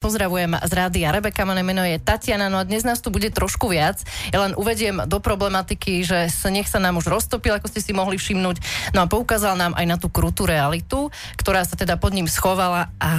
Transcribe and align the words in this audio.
Pozdravujem 0.00 0.56
z 0.56 0.72
rády 0.72 1.04
a 1.04 1.12
Rebeka, 1.12 1.44
moje 1.44 1.60
meno 1.60 1.84
je 1.84 2.00
Tatiana, 2.00 2.48
no 2.48 2.56
a 2.56 2.64
dnes 2.64 2.88
nás 2.88 3.04
tu 3.04 3.12
bude 3.12 3.28
trošku 3.28 3.68
viac. 3.68 4.00
Ja 4.32 4.40
len 4.40 4.56
uvediem 4.56 5.04
do 5.04 5.20
problematiky, 5.20 6.00
že 6.08 6.32
sa 6.32 6.48
nech 6.48 6.72
sa 6.72 6.80
nám 6.80 6.96
už 6.96 7.12
roztopil, 7.12 7.52
ako 7.52 7.68
ste 7.68 7.84
si 7.84 7.92
mohli 7.92 8.16
všimnúť, 8.16 8.64
no 8.96 9.04
a 9.04 9.10
poukázal 9.12 9.60
nám 9.60 9.76
aj 9.76 9.84
na 9.84 10.00
tú 10.00 10.08
krutú 10.08 10.48
realitu, 10.48 11.12
ktorá 11.36 11.68
sa 11.68 11.76
teda 11.76 12.00
pod 12.00 12.16
ním 12.16 12.32
schovala 12.32 12.88
a 12.96 13.12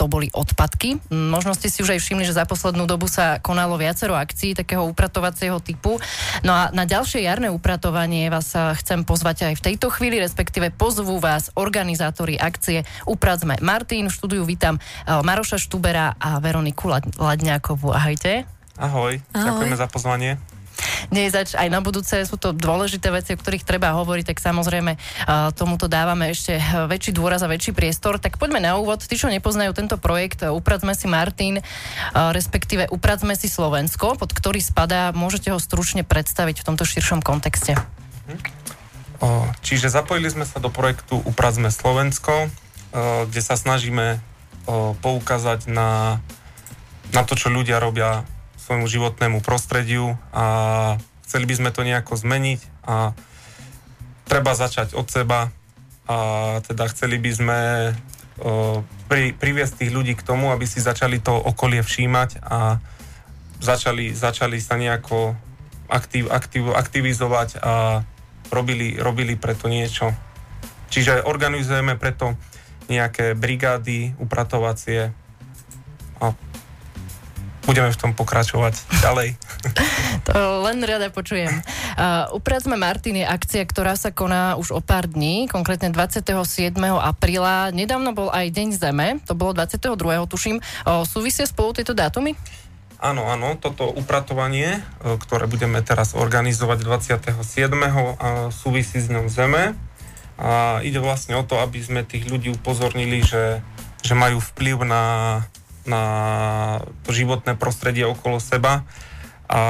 to 0.00 0.08
boli 0.08 0.32
odpadky. 0.32 0.96
Možno 1.12 1.52
ste 1.52 1.68
si 1.68 1.84
už 1.84 1.92
aj 1.92 2.00
všimli, 2.00 2.24
že 2.24 2.40
za 2.40 2.48
poslednú 2.48 2.88
dobu 2.88 3.04
sa 3.04 3.36
konalo 3.44 3.76
viacero 3.76 4.16
akcií 4.16 4.56
takého 4.56 4.80
upratovacieho 4.88 5.60
typu. 5.60 6.00
No 6.40 6.56
a 6.56 6.72
na 6.72 6.88
ďalšie 6.88 7.20
jarné 7.20 7.52
upratovanie 7.52 8.32
vás 8.32 8.48
chcem 8.80 9.04
pozvať 9.04 9.52
aj 9.52 9.60
v 9.60 9.64
tejto 9.76 9.92
chvíli, 9.92 10.24
respektíve 10.24 10.72
pozvú 10.72 11.20
vás 11.20 11.52
organizátori 11.52 12.40
akcie 12.40 12.88
Upracme 13.04 13.60
Martin. 13.60 14.08
Štúdiu 14.08 14.48
vítam 14.48 14.80
eh, 14.80 15.20
Maroša 15.20 15.60
Štubera 15.60 16.13
a 16.18 16.38
Veroniku 16.38 16.90
Ladňákovú. 17.18 17.94
Ahojte. 17.94 18.46
Ahoj, 18.74 19.22
Ahoj. 19.32 19.46
ďakujeme 19.46 19.76
za 19.78 19.86
pozvanie. 19.86 20.38
Nie 21.14 21.30
zač, 21.30 21.54
aj 21.54 21.70
na 21.70 21.78
budúce 21.78 22.26
sú 22.26 22.34
to 22.34 22.50
dôležité 22.50 23.06
veci, 23.14 23.30
o 23.30 23.38
ktorých 23.38 23.62
treba 23.62 23.94
hovoriť, 23.94 24.34
tak 24.34 24.42
samozrejme 24.42 24.98
tomuto 25.54 25.86
dávame 25.86 26.34
ešte 26.34 26.58
väčší 26.90 27.14
dôraz 27.14 27.46
a 27.46 27.48
väčší 27.48 27.70
priestor. 27.70 28.18
Tak 28.18 28.42
poďme 28.42 28.58
na 28.58 28.74
úvod. 28.74 28.98
Tí, 28.98 29.14
čo 29.14 29.30
nepoznajú 29.30 29.70
tento 29.70 29.94
projekt, 30.02 30.42
Upracme 30.42 30.90
si 30.98 31.06
Martin, 31.06 31.62
respektíve 32.10 32.90
Upracme 32.90 33.38
si 33.38 33.46
Slovensko, 33.46 34.18
pod 34.18 34.34
ktorý 34.34 34.58
spadá, 34.58 35.14
môžete 35.14 35.54
ho 35.54 35.62
stručne 35.62 36.02
predstaviť 36.02 36.66
v 36.66 36.66
tomto 36.66 36.82
širšom 36.82 37.22
kontexte. 37.22 37.78
Mhm. 38.26 38.66
Čiže 39.62 39.94
zapojili 39.94 40.26
sme 40.26 40.42
sa 40.42 40.58
do 40.58 40.74
projektu 40.74 41.22
Upracme 41.22 41.70
Slovensko, 41.70 42.50
kde 43.30 43.40
sa 43.40 43.54
snažíme 43.54 44.18
poukázať 45.00 45.68
na, 45.68 46.20
na 47.12 47.22
to, 47.22 47.36
čo 47.36 47.52
ľudia 47.52 47.80
robia 47.80 48.24
svojmu 48.64 48.88
životnému 48.88 49.44
prostrediu 49.44 50.16
a 50.32 50.44
chceli 51.28 51.44
by 51.44 51.54
sme 51.60 51.70
to 51.70 51.84
nejako 51.84 52.16
zmeniť 52.16 52.60
a 52.88 53.12
treba 54.24 54.56
začať 54.56 54.96
od 54.96 55.04
seba 55.12 55.52
a 56.08 56.16
teda 56.64 56.88
chceli 56.88 57.20
by 57.20 57.30
sme 57.32 57.58
pri, 59.06 59.36
priviesť 59.36 59.84
tých 59.84 59.92
ľudí 59.94 60.16
k 60.18 60.26
tomu, 60.26 60.50
aby 60.50 60.66
si 60.66 60.82
začali 60.82 61.20
to 61.20 61.32
okolie 61.36 61.84
všímať 61.84 62.42
a 62.42 62.82
začali, 63.62 64.10
začali 64.10 64.58
sa 64.58 64.74
nejako 64.74 65.38
aktiv, 65.86 66.26
aktiv, 66.32 66.72
aktivizovať 66.74 67.62
a 67.62 68.02
robili, 68.50 68.98
robili 68.98 69.38
preto 69.38 69.70
niečo. 69.70 70.10
Čiže 70.90 71.24
organizujeme 71.24 71.94
preto 71.94 72.34
nejaké 72.88 73.32
brigády 73.32 74.12
upratovacie 74.20 75.12
a 76.20 76.32
budeme 77.64 77.88
v 77.88 78.00
tom 78.00 78.12
pokračovať 78.12 78.74
ďalej. 79.00 79.28
To 80.24 80.64
len 80.64 80.80
rada 80.80 81.12
počujem. 81.12 81.52
Uh, 82.00 82.32
Upracme 82.32 82.80
Martin 82.80 83.20
je 83.20 83.26
akcia, 83.28 83.60
ktorá 83.68 83.92
sa 83.92 84.08
koná 84.08 84.56
už 84.56 84.72
o 84.72 84.80
pár 84.80 85.04
dní, 85.04 85.52
konkrétne 85.52 85.92
27. 85.92 86.72
apríla. 86.80 87.68
Nedávno 87.76 88.16
bol 88.16 88.32
aj 88.32 88.48
Deň 88.48 88.68
Zeme, 88.72 89.20
to 89.28 89.36
bolo 89.36 89.52
22. 89.52 89.92
tuším. 90.24 90.64
Uh, 90.88 91.04
súvisia 91.04 91.44
spolu 91.44 91.76
tieto 91.76 91.92
dátumy? 91.92 92.32
Áno, 93.04 93.28
áno, 93.28 93.60
toto 93.60 93.84
upratovanie, 93.92 94.80
ktoré 95.04 95.44
budeme 95.44 95.84
teraz 95.84 96.16
organizovať 96.16 96.78
27. 96.80 97.36
súvisí 98.48 98.96
s 98.96 99.12
ňou 99.12 99.28
Zeme 99.28 99.76
a 100.34 100.82
ide 100.82 100.98
vlastne 100.98 101.38
o 101.38 101.46
to, 101.46 101.62
aby 101.62 101.78
sme 101.78 102.02
tých 102.02 102.26
ľudí 102.26 102.50
upozornili, 102.50 103.22
že, 103.22 103.62
že 104.02 104.14
majú 104.18 104.42
vplyv 104.42 104.82
na, 104.82 105.04
na 105.86 106.02
to 107.06 107.14
životné 107.14 107.54
prostredie 107.54 108.02
okolo 108.02 108.42
seba 108.42 108.82
a 109.44 109.60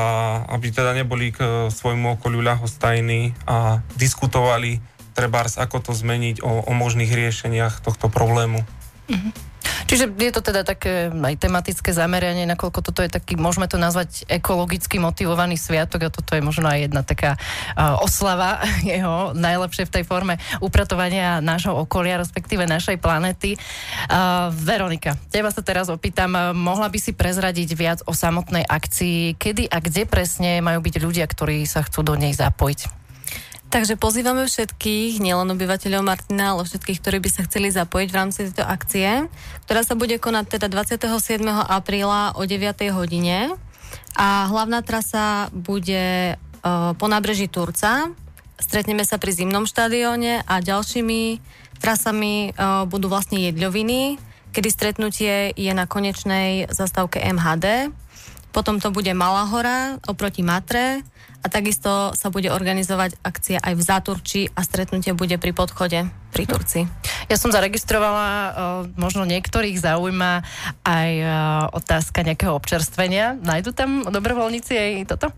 aby 0.55 0.71
teda 0.71 0.95
neboli 0.95 1.35
k 1.35 1.69
svojmu 1.69 2.17
okoliu 2.17 2.41
ľahostajní 2.41 3.35
a 3.45 3.83
diskutovali 3.99 4.79
trebárs, 5.15 5.59
ako 5.59 5.91
to 5.91 5.93
zmeniť 5.95 6.43
o, 6.43 6.63
o 6.67 6.73
možných 6.75 7.11
riešeniach 7.11 7.83
tohto 7.83 8.11
problému. 8.11 8.63
Mm-hmm. 9.11 9.54
Čiže 9.85 10.09
je 10.17 10.33
to 10.33 10.41
teda 10.41 10.65
také 10.65 11.13
aj 11.13 11.35
tematické 11.37 11.93
zameranie, 11.93 12.49
nakoľko 12.49 12.81
toto 12.81 13.05
je 13.05 13.13
taký, 13.13 13.37
môžeme 13.37 13.69
to 13.69 13.77
nazvať 13.77 14.25
ekologicky 14.33 14.97
motivovaný 14.97 15.61
sviatok 15.61 16.09
a 16.09 16.15
toto 16.15 16.33
je 16.33 16.43
možno 16.43 16.73
aj 16.73 16.89
jedna 16.89 17.03
taká 17.05 17.37
uh, 17.37 18.01
oslava 18.01 18.65
jeho 18.85 19.37
najlepšie 19.37 19.85
v 19.85 19.95
tej 20.01 20.05
forme 20.09 20.41
upratovania 20.65 21.45
nášho 21.45 21.77
okolia, 21.77 22.17
respektíve 22.17 22.65
našej 22.65 22.97
planety. 22.97 23.61
Uh, 24.09 24.49
Veronika, 24.57 25.21
teba 25.29 25.53
sa 25.53 25.61
teraz 25.61 25.93
opýtam, 25.93 26.33
mohla 26.57 26.89
by 26.89 26.99
si 26.99 27.13
prezradiť 27.13 27.69
viac 27.77 28.01
o 28.09 28.17
samotnej 28.17 28.65
akcii, 28.65 29.37
kedy 29.37 29.69
a 29.69 29.79
kde 29.85 30.09
presne 30.09 30.65
majú 30.65 30.81
byť 30.81 30.95
ľudia, 31.05 31.29
ktorí 31.29 31.69
sa 31.69 31.85
chcú 31.85 32.01
do 32.01 32.15
nej 32.17 32.33
zapojiť? 32.33 33.04
Takže 33.75 33.99
pozývame 33.99 34.47
všetkých, 34.47 35.19
nielen 35.19 35.51
obyvateľov 35.51 36.07
Martina, 36.07 36.55
ale 36.55 36.63
všetkých, 36.63 37.03
ktorí 37.03 37.19
by 37.19 37.27
sa 37.27 37.43
chceli 37.43 37.75
zapojiť 37.75 38.07
v 38.07 38.19
rámci 38.23 38.47
tejto 38.47 38.63
akcie, 38.63 39.27
ktorá 39.67 39.83
sa 39.83 39.99
bude 39.99 40.15
konať 40.23 40.63
teda 40.63 40.71
27. 40.71 41.11
apríla 41.51 42.39
o 42.39 42.47
9. 42.47 42.71
hodine. 42.95 43.51
A 44.15 44.47
hlavná 44.47 44.79
trasa 44.87 45.51
bude 45.51 46.39
uh, 46.39 46.95
po 46.95 47.11
nábreží 47.11 47.51
Turca. 47.51 48.15
Stretneme 48.63 49.03
sa 49.03 49.19
pri 49.19 49.35
zimnom 49.35 49.67
štadióne 49.67 50.47
a 50.47 50.63
ďalšími 50.63 51.43
trasami 51.83 52.55
uh, 52.55 52.87
budú 52.87 53.11
vlastne 53.11 53.43
jedľoviny, 53.51 54.23
kedy 54.55 54.69
stretnutie 54.71 55.51
je 55.51 55.73
na 55.75 55.91
konečnej 55.91 56.71
zastávke 56.71 57.19
MHD. 57.19 57.91
Potom 58.55 58.79
to 58.79 58.95
bude 58.95 59.11
Malá 59.11 59.51
hora 59.51 59.99
oproti 60.07 60.47
Matre, 60.47 61.03
a 61.45 61.53
takisto 61.53 62.17
sa 62.17 62.33
bude 62.33 62.49
organizovať 62.49 63.21
akcia 63.21 63.61
aj 63.61 63.75
v 63.77 63.83
Záturči 63.85 64.43
a 64.57 64.65
stretnutie 64.65 65.13
bude 65.13 65.37
pri 65.37 65.53
podchode 65.53 66.09
pri 66.33 66.45
Turci. 66.49 66.89
Ja 67.29 67.37
som 67.37 67.53
zaregistrovala, 67.53 68.29
uh, 68.33 68.51
možno 68.97 69.29
niektorých 69.29 69.77
zaujíma 69.77 70.41
aj 70.89 71.11
uh, 71.21 71.29
otázka 71.77 72.25
nejakého 72.25 72.57
občerstvenia. 72.57 73.37
Najdu 73.45 73.77
tam 73.77 74.09
dobrovoľníci 74.09 74.73
aj 74.73 74.91
toto? 75.05 75.29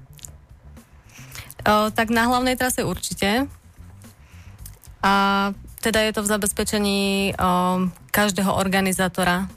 Uh, 1.66 1.90
tak 1.90 2.14
na 2.14 2.30
hlavnej 2.30 2.54
trase 2.54 2.86
určite. 2.86 3.50
A 5.02 5.12
teda 5.82 6.06
je 6.06 6.14
to 6.14 6.22
v 6.22 6.30
zabezpečení 6.30 7.34
um, 7.34 7.90
každého 8.14 8.54
organizátora 8.54 9.50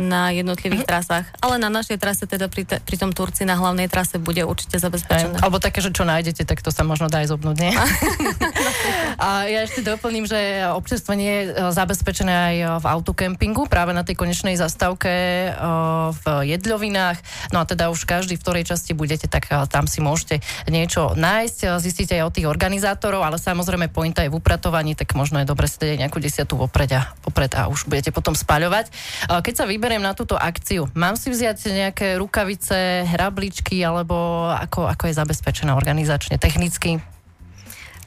na 0.00 0.34
jednotlivých 0.34 0.84
mm-hmm. 0.84 0.90
trasách. 0.90 1.26
Ale 1.38 1.56
na 1.62 1.70
našej 1.70 1.98
trase, 1.98 2.26
teda 2.26 2.50
pri, 2.50 2.66
te, 2.66 2.76
pri 2.82 2.96
tom 2.98 3.14
Turci 3.14 3.46
na 3.46 3.54
hlavnej 3.54 3.86
trase 3.86 4.18
bude 4.18 4.42
určite 4.42 4.78
zabezpečené. 4.82 5.38
Alebo 5.38 5.62
také, 5.62 5.78
že 5.78 5.94
čo 5.94 6.02
nájdete, 6.02 6.42
tak 6.46 6.60
to 6.60 6.74
sa 6.74 6.82
možno 6.82 7.06
dá 7.06 7.22
aj 7.22 7.30
zobnúť, 7.30 7.56
nie? 7.58 7.72
A 9.24 9.46
ja 9.46 9.62
ešte 9.62 9.86
doplním, 9.86 10.26
že 10.26 10.66
občerstvenie 10.74 11.28
je 11.30 11.42
zabezpečené 11.70 12.32
aj 12.34 12.56
v 12.82 12.86
autokempingu, 12.90 13.70
práve 13.70 13.94
na 13.94 14.02
tej 14.02 14.18
konečnej 14.18 14.58
zastávke 14.58 15.10
v 16.10 16.24
jedľovinách. 16.50 17.18
No 17.54 17.62
a 17.62 17.64
teda 17.64 17.88
už 17.94 18.04
každý, 18.04 18.34
v 18.34 18.42
ktorej 18.42 18.64
časti 18.66 18.92
budete, 18.92 19.30
tak 19.30 19.46
tam 19.70 19.86
si 19.86 20.02
môžete 20.02 20.42
niečo 20.66 21.14
nájsť, 21.14 21.78
zistíte 21.78 22.18
aj 22.18 22.26
od 22.26 22.34
tých 22.34 22.50
organizátorov, 22.50 23.22
ale 23.22 23.38
samozrejme 23.38 23.88
pointa 23.94 24.26
je 24.26 24.30
v 24.32 24.38
upratovaní, 24.38 24.98
tak 24.98 25.14
možno 25.14 25.40
je 25.40 25.46
dobre 25.46 25.70
si 25.70 25.78
nejakú 25.94 26.18
desiatu 26.18 26.58
vopred 26.58 26.90
a, 26.92 27.14
vopred 27.22 27.52
a 27.54 27.70
už 27.70 27.86
budete 27.86 28.10
potom 28.10 28.34
spaľovať. 28.34 28.90
Keď 29.30 29.54
sa 29.54 29.64
vyberiem 29.84 30.00
na 30.00 30.16
túto 30.16 30.32
akciu, 30.32 30.88
mám 30.96 31.12
si 31.12 31.28
vziať 31.28 31.68
nejaké 31.68 32.16
rukavice, 32.16 33.04
hrabličky, 33.04 33.84
alebo 33.84 34.48
ako, 34.48 34.88
ako 34.88 35.12
je 35.12 35.20
zabezpečená 35.20 35.76
organizačne, 35.76 36.40
technicky? 36.40 37.04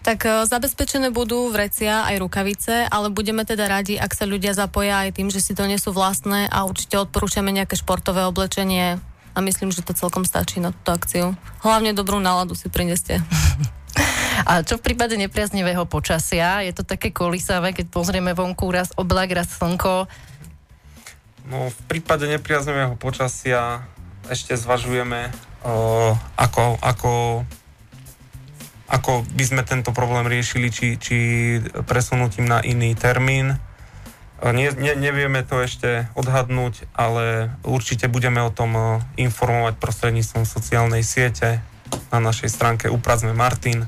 Tak 0.01 0.25
e, 0.25 0.49
zabezpečené 0.49 1.13
budú 1.13 1.53
vrecia 1.53 2.01
aj 2.09 2.17
rukavice, 2.17 2.89
ale 2.89 3.13
budeme 3.13 3.45
teda 3.45 3.69
radi, 3.69 3.93
ak 3.93 4.09
sa 4.09 4.25
ľudia 4.25 4.57
zapoja 4.57 5.05
aj 5.05 5.21
tým, 5.21 5.29
že 5.29 5.37
si 5.37 5.53
to 5.53 5.69
nesú 5.69 5.93
vlastné 5.93 6.49
a 6.49 6.65
určite 6.65 6.97
odporúčame 6.97 7.53
nejaké 7.53 7.77
športové 7.77 8.25
oblečenie 8.25 8.97
a 8.97 9.39
myslím, 9.45 9.69
že 9.69 9.85
to 9.85 9.93
celkom 9.93 10.25
stačí 10.25 10.57
na 10.57 10.73
túto 10.73 10.97
akciu. 10.97 11.37
Hlavne 11.61 11.93
dobrú 11.93 12.17
náladu 12.17 12.57
si 12.57 12.73
prineste. 12.73 13.21
A 14.45 14.61
čo 14.61 14.77
v 14.77 14.85
prípade 14.93 15.17
nepriaznivého 15.17 15.89
počasia? 15.89 16.61
Je 16.61 16.69
to 16.69 16.85
také 16.85 17.09
kolisavé, 17.09 17.73
keď 17.73 17.89
pozrieme 17.89 18.37
vonku 18.37 18.69
raz 18.69 18.93
oblak, 18.93 19.33
raz 19.33 19.49
slnko. 19.57 20.05
No, 21.47 21.71
v 21.71 21.79
prípade 21.87 22.27
nepriaznivého 22.27 22.99
počasia 22.99 23.87
ešte 24.27 24.59
zvažujeme, 24.59 25.31
o, 25.63 26.11
ako, 26.35 26.75
ako 26.83 27.11
ako 28.87 29.27
by 29.35 29.43
sme 29.43 29.61
tento 29.67 29.91
problém 29.91 30.31
riešili, 30.31 30.71
či, 30.71 30.95
či 30.95 31.17
presunutím 31.83 32.47
na 32.47 32.63
iný 32.63 32.95
termín. 32.95 33.59
Nie, 34.39 34.71
ne, 34.71 34.95
nevieme 34.95 35.43
to 35.43 35.59
ešte 35.59 36.07
odhadnúť, 36.15 36.87
ale 36.95 37.51
určite 37.67 38.07
budeme 38.07 38.39
o 38.39 38.53
tom 38.53 39.03
informovať 39.19 39.75
prostredníctvom 39.75 40.47
sociálnej 40.47 41.03
siete 41.03 41.59
na 42.15 42.23
našej 42.23 42.47
stránke 42.47 42.85
Uprazme 42.87 43.35
Martin. 43.35 43.83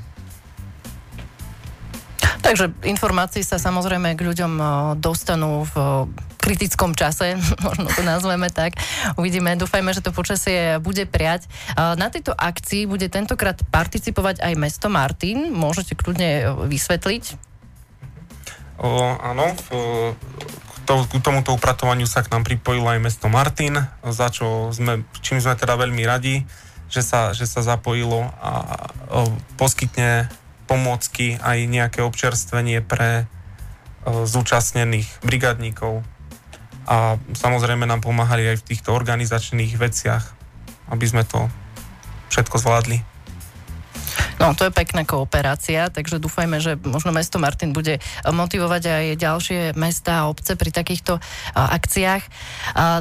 Takže 2.40 2.72
informácií 2.84 3.46
sa 3.46 3.56
samozrejme 3.56 4.16
k 4.18 4.26
ľuďom 4.26 4.52
dostanú 4.98 5.64
v 5.70 5.74
kritickom 6.40 6.96
čase, 6.96 7.36
možno 7.66 7.86
to 7.92 8.02
nazveme 8.02 8.48
tak. 8.48 8.80
Uvidíme, 9.20 9.54
dúfajme, 9.60 9.92
že 9.92 10.02
to 10.02 10.10
počasie 10.10 10.80
bude 10.80 11.04
priať. 11.04 11.46
Na 11.76 12.08
tejto 12.08 12.32
akcii 12.32 12.88
bude 12.88 13.06
tentokrát 13.12 13.60
participovať 13.68 14.40
aj 14.40 14.54
mesto 14.56 14.88
Martin. 14.88 15.52
Môžete 15.52 15.94
kľudne 15.94 16.56
vysvetliť? 16.66 17.50
O, 18.80 19.12
áno, 19.20 19.52
k, 19.52 19.68
to, 20.88 20.94
k 21.04 21.20
tomuto 21.20 21.52
upratovaniu 21.52 22.08
sa 22.08 22.24
k 22.24 22.32
nám 22.32 22.48
pripojilo 22.48 22.88
aj 22.88 23.00
mesto 23.04 23.28
Martin, 23.28 23.76
za 24.00 24.32
čo 24.32 24.72
sme, 24.72 25.04
čím 25.20 25.36
sme 25.36 25.52
teda 25.52 25.76
veľmi 25.76 26.00
radi, 26.08 26.48
že 26.88 27.04
sa, 27.04 27.36
že 27.36 27.44
sa 27.44 27.60
zapojilo 27.60 28.32
a 28.40 28.88
poskytne 29.60 30.32
pomôcky 30.64 31.36
aj 31.44 31.58
nejaké 31.68 32.00
občerstvenie 32.00 32.80
pre 32.80 33.28
o, 34.06 34.24
zúčastnených 34.24 35.06
brigadníkov 35.20 36.00
a 36.88 37.20
samozrejme 37.36 37.84
nám 37.84 38.00
pomáhali 38.04 38.48
aj 38.52 38.64
v 38.64 38.66
týchto 38.72 38.94
organizačných 38.94 39.76
veciach, 39.76 40.24
aby 40.92 41.04
sme 41.04 41.24
to 41.26 41.50
všetko 42.30 42.56
zvládli. 42.62 43.02
No, 44.40 44.56
to 44.56 44.64
je 44.64 44.72
pekná 44.72 45.04
kooperácia, 45.04 45.92
takže 45.92 46.16
dúfajme, 46.16 46.64
že 46.64 46.72
možno 46.80 47.12
mesto 47.12 47.36
Martin 47.36 47.76
bude 47.76 48.00
motivovať 48.24 48.82
aj 48.88 49.04
ďalšie 49.20 49.60
mesta 49.76 50.24
a 50.24 50.32
obce 50.32 50.56
pri 50.56 50.72
takýchto 50.72 51.20
akciách. 51.52 52.24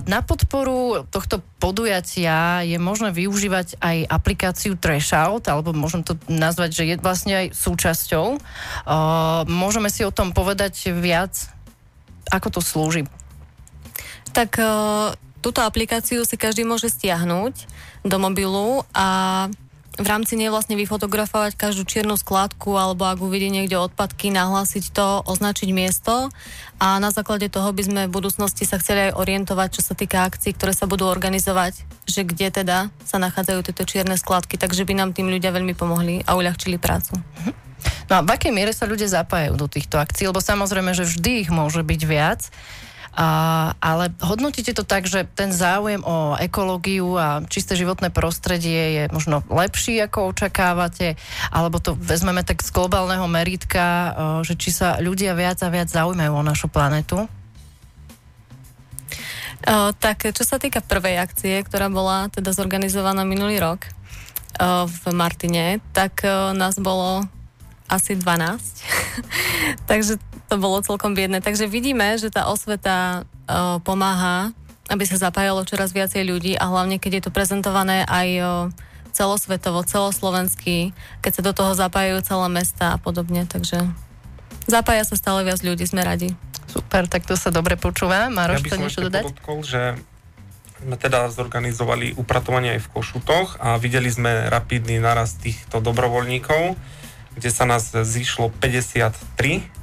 Na 0.04 0.20
podporu 0.20 1.08
tohto 1.08 1.40
podujatia 1.64 2.68
je 2.68 2.76
možné 2.76 3.16
využívať 3.16 3.80
aj 3.80 3.98
aplikáciu 4.12 4.76
Trashout, 4.76 5.48
alebo 5.48 5.72
môžem 5.72 6.04
to 6.04 6.20
nazvať, 6.28 6.84
že 6.84 6.84
je 6.92 6.96
vlastne 7.00 7.34
aj 7.48 7.56
súčasťou. 7.56 8.36
Môžeme 9.48 9.88
si 9.88 10.04
o 10.04 10.12
tom 10.12 10.36
povedať 10.36 10.92
viac, 10.92 11.40
ako 12.28 12.60
to 12.60 12.62
slúži? 12.62 13.08
Tak 14.36 14.56
túto 15.40 15.60
aplikáciu 15.64 16.24
si 16.28 16.36
každý 16.36 16.68
môže 16.68 16.92
stiahnuť 16.92 17.68
do 18.04 18.18
mobilu 18.20 18.84
a 18.96 19.48
v 20.00 20.08
rámci 20.08 20.40
nej 20.40 20.48
vlastne 20.48 20.80
vyfotografovať 20.80 21.60
každú 21.60 21.84
čiernu 21.84 22.16
skladku 22.16 22.80
alebo 22.80 23.04
ak 23.04 23.20
uvidí 23.20 23.52
niekde 23.52 23.76
odpadky, 23.76 24.32
nahlásiť 24.32 24.96
to, 24.96 25.28
označiť 25.28 25.76
miesto 25.76 26.32
a 26.80 26.96
na 27.04 27.12
základe 27.12 27.52
toho 27.52 27.68
by 27.76 27.84
sme 27.84 28.02
v 28.08 28.16
budúcnosti 28.16 28.64
sa 28.64 28.80
chceli 28.80 29.12
aj 29.12 29.20
orientovať, 29.20 29.70
čo 29.76 29.82
sa 29.84 29.94
týka 30.00 30.24
akcií, 30.24 30.56
ktoré 30.56 30.72
sa 30.72 30.88
budú 30.88 31.04
organizovať, 31.04 31.84
že 32.08 32.24
kde 32.24 32.48
teda 32.48 32.88
sa 33.04 33.20
nachádzajú 33.20 33.60
tieto 33.68 33.84
čierne 33.84 34.16
skladky, 34.16 34.56
takže 34.56 34.88
by 34.88 34.96
nám 34.96 35.12
tým 35.12 35.28
ľudia 35.28 35.52
veľmi 35.52 35.76
pomohli 35.76 36.24
a 36.24 36.40
uľahčili 36.40 36.80
prácu. 36.80 37.20
No 38.08 38.20
a 38.20 38.22
v 38.24 38.32
akej 38.32 38.56
miere 38.56 38.72
sa 38.72 38.88
ľudia 38.88 39.12
zapájajú 39.12 39.60
do 39.60 39.68
týchto 39.68 40.00
akcií? 40.00 40.32
Lebo 40.32 40.40
samozrejme, 40.40 40.96
že 40.96 41.08
vždy 41.08 41.48
ich 41.48 41.50
môže 41.52 41.84
byť 41.84 42.02
viac. 42.08 42.42
A, 43.18 43.28
ale 43.82 44.14
hodnotíte 44.22 44.72
to 44.72 44.86
tak, 44.86 45.10
že 45.10 45.26
ten 45.34 45.50
záujem 45.50 46.00
o 46.06 46.38
ekológiu 46.38 47.18
a 47.18 47.42
čisté 47.50 47.74
životné 47.74 48.14
prostredie 48.14 49.02
je 49.02 49.04
možno 49.10 49.42
lepší, 49.50 50.00
ako 50.06 50.32
očakávate, 50.32 51.18
alebo 51.50 51.82
to 51.82 51.98
vezmeme 51.98 52.46
tak 52.46 52.62
z 52.62 52.70
globálneho 52.70 53.26
meritka, 53.26 54.14
že 54.46 54.54
či 54.56 54.70
sa 54.70 55.02
ľudia 55.02 55.34
viac 55.34 55.60
a 55.66 55.74
viac 55.74 55.90
zaujímajú 55.90 56.32
o 56.32 56.46
našu 56.46 56.68
planetu? 56.70 57.26
Uh, 59.60 59.92
tak 60.00 60.24
čo 60.24 60.48
sa 60.48 60.56
týka 60.56 60.80
prvej 60.80 61.20
akcie, 61.20 61.60
ktorá 61.68 61.92
bola 61.92 62.32
teda 62.32 62.56
zorganizovaná 62.56 63.28
minulý 63.28 63.60
rok 63.60 63.92
uh, 64.56 64.88
v 64.88 65.12
Martine, 65.12 65.84
tak 65.92 66.24
uh, 66.24 66.56
nás 66.56 66.80
bolo 66.80 67.28
asi 67.92 68.16
12. 68.16 68.24
Takže 69.90 70.16
to 70.50 70.58
bolo 70.58 70.82
celkom 70.82 71.14
biedne. 71.14 71.40
Takže 71.40 71.70
vidíme, 71.70 72.18
že 72.18 72.34
tá 72.34 72.50
osveta 72.50 73.24
uh, 73.46 73.78
pomáha, 73.86 74.50
aby 74.90 75.06
sa 75.06 75.22
zapájalo 75.22 75.62
čoraz 75.70 75.94
viacej 75.94 76.26
ľudí 76.26 76.54
a 76.58 76.66
hlavne, 76.66 76.98
keď 76.98 77.22
je 77.22 77.24
to 77.30 77.32
prezentované 77.32 78.02
aj 78.10 78.28
uh, 78.42 78.50
celosvetovo, 79.14 79.86
celoslovensky, 79.86 80.98
keď 81.22 81.32
sa 81.32 81.46
do 81.46 81.54
toho 81.54 81.72
zapájajú 81.78 82.26
celé 82.26 82.48
mesta 82.50 82.98
a 82.98 82.98
podobne. 82.98 83.46
Takže 83.46 83.86
zapája 84.66 85.06
sa 85.06 85.14
stále 85.14 85.46
viac 85.46 85.62
ľudí, 85.62 85.86
sme 85.86 86.02
radi. 86.02 86.34
Super, 86.66 87.06
tak 87.06 87.26
to 87.30 87.38
sa 87.38 87.54
dobre 87.54 87.78
počúva. 87.78 88.30
Maroš, 88.30 88.66
ja 88.66 88.78
niečo 88.78 89.06
dodať? 89.06 89.24
Podotkol, 89.30 89.60
že 89.66 89.82
sme 90.80 90.96
teda 90.96 91.28
zorganizovali 91.34 92.16
upratovanie 92.16 92.80
aj 92.80 92.82
v 92.88 92.92
Košutoch 92.94 93.60
a 93.60 93.76
videli 93.82 94.08
sme 94.08 94.48
rapidný 94.48 95.02
narast 95.02 95.42
týchto 95.44 95.84
dobrovoľníkov, 95.84 96.78
kde 97.36 97.50
sa 97.52 97.68
nás 97.68 97.92
zišlo 97.92 98.54
53 98.64 99.79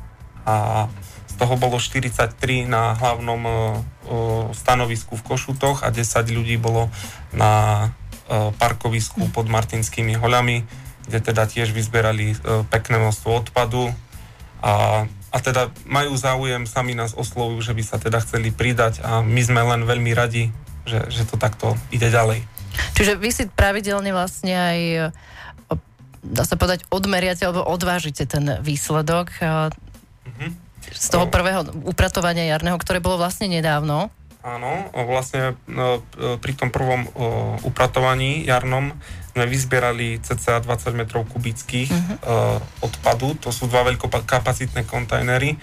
a 0.46 0.86
z 1.26 1.34
toho 1.36 1.58
bolo 1.58 1.76
43 1.76 2.64
na 2.70 2.94
hlavnom 2.94 3.40
uh, 3.44 3.52
stanovisku 4.54 5.18
v 5.18 5.26
Košutoch 5.26 5.82
a 5.82 5.90
10 5.90 6.06
ľudí 6.30 6.56
bolo 6.56 6.88
na 7.34 7.52
uh, 8.30 8.54
parkovisku 8.56 9.28
pod 9.34 9.50
Martinskými 9.50 10.14
hoľami, 10.16 10.62
kde 11.10 11.18
teda 11.20 11.46
tiež 11.46 11.70
vyzberali 11.70 12.34
pekné 12.66 12.98
množstvo 12.98 13.30
odpadu 13.30 13.94
a, 14.58 15.06
a 15.06 15.36
teda 15.38 15.70
majú 15.86 16.18
záujem, 16.18 16.66
sami 16.66 16.98
nás 16.98 17.14
oslovujú, 17.14 17.62
že 17.62 17.76
by 17.78 17.82
sa 17.86 17.96
teda 18.02 18.18
chceli 18.26 18.50
pridať 18.50 19.06
a 19.06 19.22
my 19.22 19.38
sme 19.38 19.62
len 19.62 19.86
veľmi 19.86 20.10
radi, 20.16 20.50
že, 20.82 21.06
že 21.06 21.22
to 21.22 21.38
takto 21.38 21.78
ide 21.94 22.10
ďalej. 22.10 22.42
Čiže 22.98 23.22
vy 23.22 23.30
si 23.30 23.46
pravidelne 23.46 24.10
vlastne 24.10 24.54
aj 24.58 24.78
dá 26.26 26.42
sa 26.42 26.58
povedať, 26.58 26.82
odmeriate 26.90 27.46
alebo 27.46 27.62
odvážite 27.62 28.26
ten 28.26 28.58
výsledok. 28.60 29.30
Z 30.96 31.12
toho 31.12 31.28
prvého 31.28 31.62
upratovania 31.84 32.48
jarného, 32.48 32.80
ktoré 32.80 33.04
bolo 33.04 33.20
vlastne 33.20 33.52
nedávno. 33.52 34.08
Áno, 34.46 34.86
vlastne 34.94 35.58
no, 35.66 35.98
e, 36.14 36.38
pri 36.38 36.54
tom 36.54 36.70
prvom 36.70 37.02
upratovaní 37.66 38.46
jarnom 38.46 38.94
sme 39.34 39.44
vyzbierali 39.44 40.22
cca 40.22 40.62
20 40.62 40.96
metrov 40.96 41.28
kubických 41.28 41.92
uh-huh. 41.92 42.56
odpadu. 42.80 43.36
To 43.44 43.52
sú 43.52 43.68
dva 43.68 43.84
veľkokapacitné 43.84 44.88
kontajnery, 44.88 45.60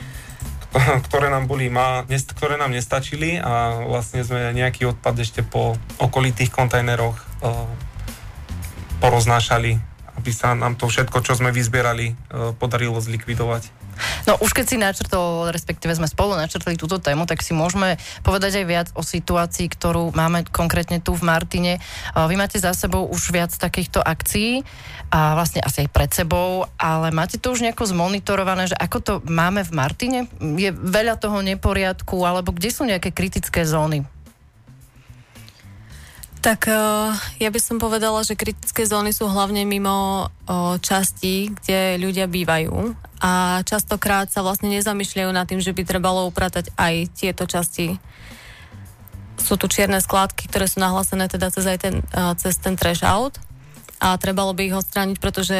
ktoré 1.09 1.33
nám 1.33 1.49
boli 1.49 1.73
ktoré 2.37 2.61
nám 2.61 2.69
nestačili 2.69 3.41
a 3.41 3.81
vlastne 3.89 4.21
sme 4.21 4.53
nejaký 4.53 4.93
odpad 4.93 5.15
ešte 5.17 5.41
po 5.41 5.73
okolitých 5.97 6.53
kontajneroch 6.53 7.17
uh, 7.17 7.65
poroznášali, 9.01 9.81
aby 10.21 10.31
sa 10.31 10.53
nám 10.53 10.77
to 10.77 10.85
všetko, 10.85 11.19
čo 11.25 11.35
sme 11.35 11.49
vyzbierali, 11.49 12.15
podarilo 12.55 13.01
zlikvidovať. 13.03 13.82
No 14.23 14.39
už 14.39 14.55
keď 14.55 14.65
si 14.65 14.77
načrtol, 14.79 15.51
respektíve 15.51 15.91
sme 15.91 16.07
spolu 16.07 16.39
načrtli 16.39 16.79
túto 16.79 16.95
tému, 16.95 17.27
tak 17.27 17.43
si 17.43 17.51
môžeme 17.51 17.99
povedať 18.23 18.63
aj 18.63 18.65
viac 18.65 18.87
o 18.95 19.03
situácii, 19.03 19.67
ktorú 19.67 20.15
máme 20.15 20.47
konkrétne 20.47 21.03
tu 21.03 21.11
v 21.11 21.27
Martine. 21.27 21.83
Vy 22.15 22.39
máte 22.39 22.55
za 22.55 22.71
sebou 22.71 23.03
už 23.11 23.35
viac 23.35 23.51
takýchto 23.51 23.99
akcií 23.99 24.63
a 25.11 25.35
vlastne 25.35 25.59
asi 25.59 25.83
aj 25.83 25.89
pred 25.91 26.11
sebou, 26.15 26.71
ale 26.79 27.11
máte 27.11 27.35
to 27.35 27.51
už 27.51 27.67
nejako 27.67 27.83
zmonitorované, 27.83 28.71
že 28.71 28.79
ako 28.79 28.97
to 29.03 29.13
máme 29.27 29.59
v 29.59 29.75
Martine? 29.75 30.19
Je 30.39 30.71
veľa 30.71 31.19
toho 31.19 31.43
neporiadku, 31.43 32.23
alebo 32.23 32.55
kde 32.55 32.71
sú 32.71 32.87
nejaké 32.87 33.11
kritické 33.11 33.67
zóny? 33.67 34.07
Tak 36.43 36.67
eh, 36.67 36.75
ja 37.39 37.47
by 37.47 37.59
som 37.63 37.79
povedala, 37.79 38.19
že 38.27 38.35
kritické 38.35 38.83
zóny 38.83 39.15
sú 39.15 39.31
hlavne 39.31 39.63
mimo 39.63 40.27
častí, 40.83 41.55
kde 41.63 41.95
ľudia 42.03 42.27
bývajú 42.27 42.91
a 43.23 43.63
častokrát 43.63 44.27
sa 44.27 44.43
vlastne 44.43 44.67
nezamýšľajú 44.75 45.31
nad 45.31 45.47
tým, 45.47 45.63
že 45.63 45.71
by 45.71 45.87
trebalo 45.87 46.27
upratať 46.27 46.75
aj 46.75 47.15
tieto 47.15 47.47
časti. 47.47 47.95
Sú 49.39 49.55
tu 49.55 49.71
čierne 49.71 50.03
skládky, 50.03 50.51
ktoré 50.51 50.67
sú 50.67 50.83
nahlásené 50.83 51.31
teda 51.31 51.47
cez, 51.47 51.63
aj 51.63 51.79
ten, 51.79 51.95
eh, 52.03 52.33
cez 52.35 52.59
ten 52.59 52.75
trash 52.75 53.07
out 53.07 53.39
a 54.03 54.19
trebalo 54.19 54.51
by 54.51 54.67
ich 54.67 54.75
odstrániť, 54.75 55.15
pretože 55.23 55.59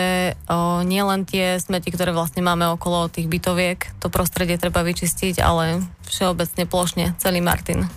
o, 0.51 0.83
nie 0.83 0.99
len 0.99 1.23
tie 1.23 1.55
smeti, 1.63 1.95
ktoré 1.95 2.11
vlastne 2.11 2.43
máme 2.43 2.75
okolo 2.75 3.07
tých 3.07 3.31
bytoviek, 3.31 3.87
to 4.03 4.11
prostredie 4.11 4.59
treba 4.59 4.83
vyčistiť, 4.83 5.39
ale 5.39 5.79
všeobecne 6.11 6.67
plošne 6.67 7.15
celý 7.23 7.39
Martin. 7.39 7.87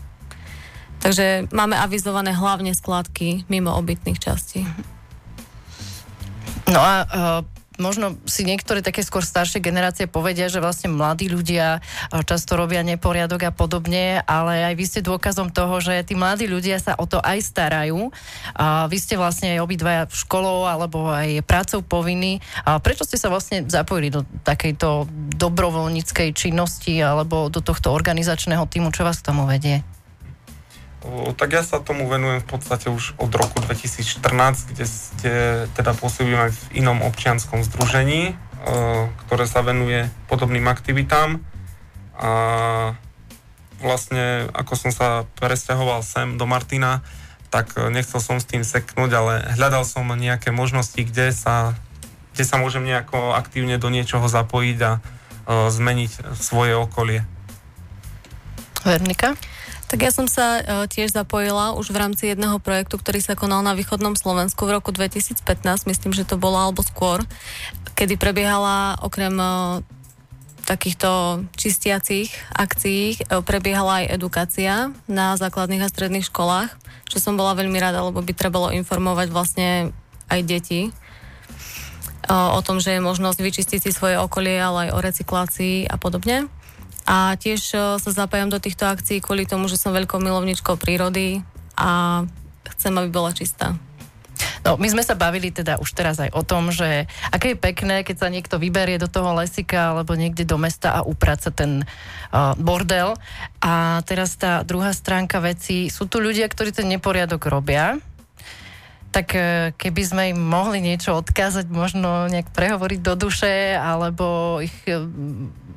Takže 1.01 1.49
máme 1.55 1.77
avizované 1.79 2.35
hlavne 2.35 2.73
skladky 2.73 3.47
mimo 3.47 3.73
obytných 3.77 4.19
častí. 4.19 4.67
No 6.67 6.83
a 6.83 6.95
uh, 7.07 7.57
možno 7.79 8.17
si 8.25 8.43
niektoré 8.43 8.81
také 8.81 9.05
skôr 9.05 9.23
staršie 9.23 9.61
generácie 9.61 10.09
povedia, 10.09 10.49
že 10.49 10.61
vlastne 10.61 10.93
mladí 10.93 11.29
ľudia 11.29 11.85
často 12.25 12.57
robia 12.57 12.81
neporiadok 12.83 13.49
a 13.49 13.53
podobne, 13.53 14.25
ale 14.25 14.67
aj 14.67 14.75
vy 14.75 14.85
ste 14.85 15.01
dôkazom 15.05 15.53
toho, 15.53 15.79
že 15.81 16.05
tí 16.05 16.17
mladí 16.17 16.49
ľudia 16.49 16.81
sa 16.81 16.97
o 16.97 17.05
to 17.05 17.21
aj 17.21 17.39
starajú. 17.45 18.11
A 18.57 18.89
vy 18.89 18.99
ste 18.99 19.21
vlastne 19.21 19.57
aj 19.57 19.63
obidvaja 19.63 20.03
školou 20.11 20.67
alebo 20.67 21.13
aj 21.13 21.45
prácou 21.45 21.85
povinní. 21.85 22.41
A 22.65 22.81
prečo 22.81 23.05
ste 23.05 23.21
sa 23.21 23.31
vlastne 23.31 23.69
zapojili 23.69 24.11
do 24.11 24.25
takejto 24.43 25.07
dobrovoľníckej 25.37 26.33
činnosti 26.33 26.99
alebo 26.99 27.53
do 27.53 27.61
tohto 27.61 27.93
organizačného 27.93 28.65
týmu? 28.67 28.91
Čo 28.91 29.07
vás 29.07 29.21
k 29.21 29.29
tomu 29.33 29.45
vedie? 29.47 29.85
Tak 31.37 31.53
ja 31.53 31.63
sa 31.63 31.79
tomu 31.79 32.09
venujem 32.09 32.41
v 32.43 32.49
podstate 32.49 32.89
už 32.91 33.15
od 33.21 33.31
roku 33.31 33.61
2014, 33.63 34.73
kde, 34.75 34.85
ste 34.89 35.33
teda 35.77 35.93
pôsobím 35.95 36.41
aj 36.49 36.51
v 36.57 36.83
inom 36.83 37.05
občianskom 37.05 37.63
združení, 37.63 38.35
ktoré 39.27 39.45
sa 39.47 39.63
venuje 39.63 40.11
podobným 40.27 40.67
aktivitám. 40.67 41.39
A 42.17 42.31
vlastne 43.79 44.49
ako 44.57 44.73
som 44.75 44.91
sa 44.91 45.29
presťahoval 45.37 46.01
sem 46.01 46.41
do 46.41 46.49
Martina, 46.49 47.05
tak 47.53 47.77
e, 47.77 47.93
nechcel 47.93 48.19
som 48.19 48.41
s 48.41 48.49
tým 48.49 48.65
seknúť, 48.65 49.11
ale 49.13 49.33
hľadal 49.55 49.85
som 49.87 50.09
nejaké 50.09 50.51
možnosti, 50.51 50.99
kde 50.99 51.31
sa, 51.31 51.77
kde 52.35 52.45
sa 52.49 52.57
môžem 52.59 52.83
nejako 52.83 53.37
aktívne 53.37 53.77
do 53.77 53.93
niečoho 53.93 54.27
zapojiť 54.27 54.79
a 54.83 54.93
uh, 54.99 55.71
zmeniť 55.73 56.37
svoje 56.37 56.77
okolie. 56.77 57.25
Vernika? 58.85 59.37
Tak 59.87 59.99
ja 60.03 60.11
som 60.11 60.27
sa 60.27 60.59
uh, 60.59 60.65
tiež 60.91 61.15
zapojila 61.15 61.79
už 61.79 61.95
v 61.95 62.01
rámci 62.03 62.25
jedného 62.35 62.59
projektu, 62.59 62.99
ktorý 62.99 63.23
sa 63.23 63.39
konal 63.39 63.63
na 63.63 63.79
východnom 63.79 64.19
Slovensku 64.19 64.67
v 64.67 64.83
roku 64.83 64.91
2015, 64.91 65.39
myslím, 65.87 66.11
že 66.11 66.27
to 66.27 66.35
bolo 66.35 66.59
alebo 66.59 66.83
skôr, 66.83 67.23
kedy 67.95 68.19
prebiehala 68.19 68.99
okrem 68.99 69.39
uh, 69.39 69.87
takýchto 70.67 71.43
čistiacich 71.55 72.35
akcií 72.51 73.31
uh, 73.31 73.47
prebiehala 73.47 74.03
aj 74.03 74.19
edukácia 74.19 74.91
na 75.07 75.39
základných 75.39 75.87
a 75.87 75.93
stredných 75.93 76.27
školách, 76.27 76.75
čo 77.07 77.23
som 77.23 77.39
bola 77.39 77.55
veľmi 77.55 77.79
rada, 77.79 78.03
lebo 78.03 78.19
by 78.19 78.35
trebalo 78.35 78.75
informovať 78.75 79.31
vlastne 79.31 79.95
aj 80.27 80.41
deti 80.43 80.91
o 82.27 82.61
tom, 82.63 82.83
že 82.83 82.99
je 82.99 83.07
možnosť 83.07 83.39
vyčistiť 83.39 83.81
si 83.87 83.91
svoje 83.95 84.19
okolie, 84.19 84.59
ale 84.59 84.91
aj 84.91 84.95
o 84.95 84.99
recyklácii 84.99 85.87
a 85.87 85.95
podobne. 85.95 86.51
A 87.07 87.39
tiež 87.39 87.61
e, 87.73 87.79
sa 88.03 88.11
zapájam 88.11 88.51
do 88.51 88.59
týchto 88.59 88.83
akcií 88.83 89.23
kvôli 89.23 89.47
tomu, 89.47 89.71
že 89.71 89.79
som 89.79 89.95
veľkou 89.95 90.19
milovničkou 90.19 90.75
prírody 90.75 91.47
a 91.79 92.23
chcem, 92.77 92.93
aby 92.99 93.09
bola 93.09 93.31
čistá. 93.31 93.79
No, 94.67 94.75
my 94.75 94.91
sme 94.91 95.07
sa 95.07 95.15
bavili 95.15 95.55
teda 95.55 95.79
už 95.79 95.95
teraz 95.95 96.19
aj 96.19 96.35
o 96.35 96.43
tom, 96.43 96.75
že 96.75 97.07
aké 97.31 97.55
je 97.55 97.63
pekné, 97.63 98.03
keď 98.03 98.17
sa 98.19 98.29
niekto 98.29 98.59
vyberie 98.59 98.99
do 98.99 99.07
toho 99.07 99.31
lesika 99.39 99.95
alebo 99.95 100.19
niekde 100.19 100.43
do 100.43 100.59
mesta 100.59 100.91
a 100.91 101.07
upraca 101.07 101.55
ten 101.55 101.87
uh, 101.87 102.53
bordel. 102.59 103.15
A 103.63 104.03
teraz 104.05 104.35
tá 104.35 104.67
druhá 104.67 104.91
stránka 104.91 105.39
veci, 105.39 105.89
sú 105.89 106.11
tu 106.11 106.19
ľudia, 106.19 106.51
ktorí 106.51 106.75
ten 106.75 106.91
neporiadok 106.91 107.47
robia, 107.47 107.97
tak 109.17 109.33
e, 109.33 109.73
keby 109.81 110.03
sme 110.05 110.23
im 110.37 110.41
mohli 110.45 110.85
niečo 110.85 111.17
odkázať, 111.17 111.73
možno 111.73 112.29
nejak 112.29 112.53
prehovoriť 112.53 113.01
do 113.01 113.17
duše, 113.17 113.73
alebo 113.73 114.61
ich 114.61 114.77
e, 114.85 115.01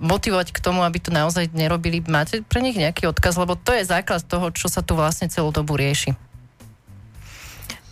motivovať 0.04 0.52
k 0.52 0.60
tomu, 0.60 0.84
aby 0.84 1.00
to 1.00 1.16
naozaj 1.16 1.48
nerobili, 1.56 2.04
máte 2.04 2.44
pre 2.44 2.60
nich 2.60 2.76
nejaký 2.76 3.08
odkaz, 3.08 3.40
lebo 3.40 3.56
to 3.56 3.72
je 3.72 3.88
základ 3.88 4.28
toho, 4.28 4.52
čo 4.52 4.68
sa 4.68 4.84
tu 4.84 4.92
vlastne 5.00 5.32
celú 5.32 5.56
dobu 5.56 5.80
rieši. 5.80 6.20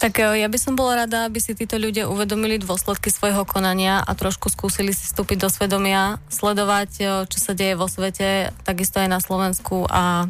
Tak 0.03 0.19
e, 0.19 0.43
ja 0.43 0.51
by 0.51 0.59
som 0.59 0.75
bola 0.75 1.07
rada, 1.07 1.31
aby 1.31 1.39
si 1.39 1.55
títo 1.55 1.79
ľudia 1.79 2.11
uvedomili 2.11 2.59
dôsledky 2.59 3.07
svojho 3.07 3.47
konania 3.47 4.03
a 4.03 4.11
trošku 4.19 4.51
skúsili 4.51 4.91
si 4.91 5.07
vstúpiť 5.07 5.47
do 5.47 5.47
svedomia, 5.47 6.19
sledovať, 6.27 7.23
čo 7.31 7.39
sa 7.39 7.55
deje 7.55 7.79
vo 7.79 7.87
svete, 7.87 8.51
takisto 8.67 8.99
aj 8.99 9.07
na 9.15 9.23
Slovensku 9.23 9.87
a 9.87 10.27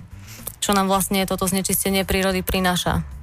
čo 0.62 0.78
nám 0.78 0.86
vlastne 0.86 1.26
toto 1.26 1.50
znečistenie 1.50 2.06
prírody 2.06 2.46
prináša 2.46 3.17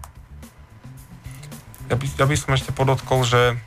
ja 1.88 1.94
by, 1.96 2.04
ja 2.06 2.26
by 2.26 2.36
som 2.36 2.56
ešte 2.56 2.72
podotkol, 2.72 3.24
že 3.26 3.58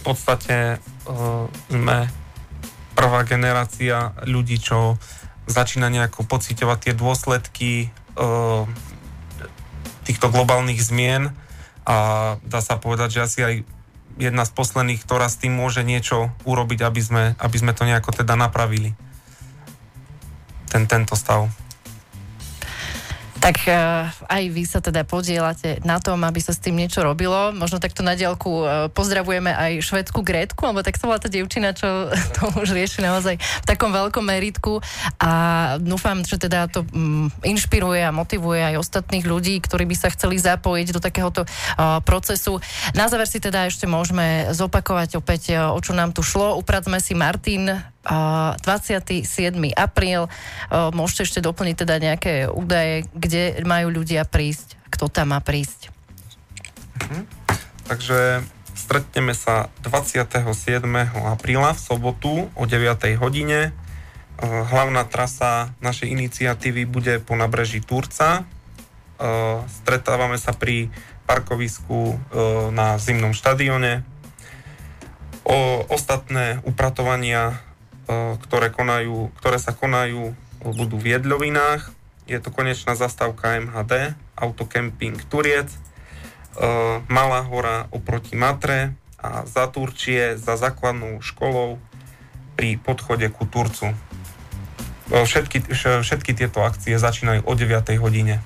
podstate 0.02 0.80
uh, 0.80 1.46
sme 1.68 2.08
prvá 2.94 3.24
generácia 3.26 4.12
ľudí, 4.24 4.60
čo 4.60 4.96
začína 5.50 5.90
nejako 5.90 6.24
pocitovať 6.24 6.78
tie 6.78 6.94
dôsledky 6.94 7.72
uh, 8.16 8.64
týchto 10.06 10.30
globálnych 10.30 10.80
zmien 10.80 11.34
a 11.84 11.96
dá 12.44 12.60
sa 12.62 12.78
povedať, 12.78 13.18
že 13.18 13.24
asi 13.24 13.38
aj 13.42 13.54
jedna 14.20 14.44
z 14.44 14.52
posledných, 14.52 15.00
ktorá 15.02 15.26
s 15.26 15.40
tým 15.40 15.56
môže 15.56 15.80
niečo 15.80 16.28
urobiť, 16.44 16.84
aby 16.84 17.00
sme, 17.00 17.24
aby 17.40 17.56
sme 17.56 17.72
to 17.72 17.88
nejako 17.88 18.12
teda 18.12 18.36
napravili. 18.36 18.92
Ten, 20.70 20.86
tento 20.86 21.16
stav. 21.16 21.50
Tak 23.40 23.56
uh, 23.72 24.12
aj 24.28 24.42
vy 24.52 24.68
sa 24.68 24.84
teda 24.84 25.00
podielate 25.08 25.80
na 25.80 25.96
tom, 25.96 26.20
aby 26.28 26.44
sa 26.44 26.52
s 26.52 26.60
tým 26.60 26.76
niečo 26.76 27.00
robilo. 27.00 27.56
Možno 27.56 27.80
takto 27.80 28.04
na 28.04 28.12
diálku 28.12 28.52
uh, 28.52 28.92
pozdravujeme 28.92 29.48
aj 29.48 29.80
švedskú 29.80 30.20
Grétku, 30.20 30.60
alebo 30.68 30.84
tak 30.84 31.00
sa 31.00 31.08
volá 31.08 31.16
tá 31.16 31.32
dievčina, 31.32 31.72
čo 31.72 32.12
to 32.36 32.52
už 32.60 32.76
rieši 32.76 33.00
naozaj 33.00 33.40
v 33.40 33.64
takom 33.64 33.96
veľkom 33.96 34.20
meritku. 34.28 34.84
A 35.16 35.32
dúfam, 35.80 36.20
že 36.20 36.36
teda 36.36 36.68
to 36.68 36.84
um, 36.92 37.32
inšpiruje 37.40 38.04
a 38.04 38.12
motivuje 38.12 38.60
aj 38.60 38.76
ostatných 38.76 39.24
ľudí, 39.24 39.56
ktorí 39.64 39.88
by 39.88 39.96
sa 39.96 40.12
chceli 40.12 40.36
zapojiť 40.36 40.92
do 40.92 41.00
takéhoto 41.00 41.48
uh, 41.48 42.04
procesu. 42.04 42.60
Na 42.92 43.08
záver 43.08 43.24
si 43.24 43.40
teda 43.40 43.72
ešte 43.72 43.88
môžeme 43.88 44.52
zopakovať 44.52 45.16
opäť, 45.16 45.56
o 45.72 45.80
čo 45.80 45.96
nám 45.96 46.12
tu 46.12 46.20
šlo. 46.20 46.60
Upracme 46.60 47.00
si 47.00 47.16
Martin 47.16 47.72
27. 48.04 49.28
apríl. 49.76 50.30
Môžete 50.72 51.22
ešte 51.28 51.40
doplniť 51.44 51.76
teda 51.84 51.96
nejaké 52.00 52.48
údaje, 52.48 53.04
kde 53.12 53.60
majú 53.68 53.92
ľudia 53.92 54.24
prísť, 54.24 54.80
kto 54.88 55.12
tam 55.12 55.36
má 55.36 55.40
prísť. 55.44 55.92
Mhm. 57.04 57.20
Takže 57.90 58.46
stretneme 58.72 59.34
sa 59.36 59.68
27. 59.84 61.10
apríla 61.28 61.76
v 61.76 61.80
sobotu 61.80 62.48
o 62.56 62.64
9. 62.64 63.18
hodine. 63.20 63.76
Hlavná 64.40 65.04
trasa 65.04 65.76
našej 65.84 66.08
iniciatívy 66.16 66.88
bude 66.88 67.20
po 67.20 67.36
nabreží 67.36 67.84
Turca. 67.84 68.48
Stretávame 69.84 70.40
sa 70.40 70.56
pri 70.56 70.88
parkovisku 71.28 72.16
na 72.72 72.96
zimnom 72.96 73.36
štadióne. 73.36 74.00
O 75.44 75.84
ostatné 75.92 76.64
upratovania 76.64 77.60
ktoré, 78.46 78.74
konajú, 78.74 79.30
ktoré 79.38 79.58
sa 79.62 79.70
konajú, 79.70 80.34
budú 80.60 80.96
v 80.98 81.14
Jedľovinách. 81.14 81.94
Je 82.30 82.38
to 82.38 82.54
konečná 82.54 82.94
zastávka 82.94 83.58
MHD, 83.58 84.14
autokemping 84.38 85.18
Turiec, 85.26 85.70
Malá 87.06 87.46
hora 87.46 87.86
oproti 87.94 88.34
Matre 88.34 88.94
a 89.18 89.46
za 89.46 89.70
Turčie, 89.70 90.34
za 90.34 90.58
základnou 90.58 91.22
školou 91.22 91.78
pri 92.58 92.76
podchode 92.76 93.26
ku 93.30 93.46
Turcu. 93.46 93.94
Všetky, 95.10 95.74
všetky 95.74 96.32
tieto 96.38 96.62
akcie 96.62 96.94
začínajú 96.98 97.42
o 97.46 97.52
9. 97.54 97.98
hodine. 97.98 98.38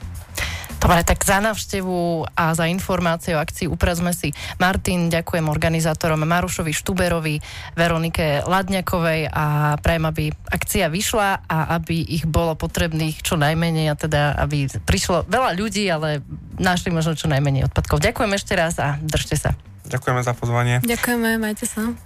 Dobre, 0.84 1.00
tak 1.00 1.24
za 1.24 1.40
návštevu 1.40 2.28
a 2.36 2.52
za 2.52 2.68
informácie 2.68 3.32
o 3.32 3.40
akcii 3.40 3.72
uprazme 3.72 4.12
si 4.12 4.36
Martin, 4.60 5.08
ďakujem 5.08 5.48
organizátorom 5.48 6.20
Marušovi 6.28 6.76
Štuberovi, 6.76 7.40
Veronike 7.72 8.44
Ladňakovej 8.44 9.32
a 9.32 9.80
prajem, 9.80 10.04
aby 10.04 10.24
akcia 10.28 10.92
vyšla 10.92 11.48
a 11.48 11.80
aby 11.80 12.04
ich 12.04 12.28
bolo 12.28 12.52
potrebných 12.52 13.24
čo 13.24 13.40
najmenej 13.40 13.88
a 13.88 13.96
teda, 13.96 14.36
aby 14.36 14.68
prišlo 14.84 15.24
veľa 15.24 15.56
ľudí, 15.56 15.88
ale 15.88 16.20
našli 16.60 16.92
možno 16.92 17.16
čo 17.16 17.32
najmenej 17.32 17.72
odpadkov. 17.72 18.04
Ďakujem 18.04 18.32
ešte 18.36 18.52
raz 18.52 18.76
a 18.76 19.00
držte 19.00 19.40
sa. 19.40 19.56
Ďakujeme 19.88 20.20
za 20.20 20.36
pozvanie. 20.36 20.84
Ďakujeme, 20.84 21.40
majte 21.40 21.64
sa. 21.64 21.96